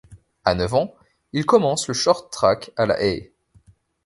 À 0.45 0.55
neuf 0.55 0.73
ans, 0.73 0.95
il 1.31 1.45
commence 1.45 1.87
le 1.87 1.93
short-track 1.93 2.71
à 2.75 2.87
La 2.87 2.99
Haye. 3.03 3.31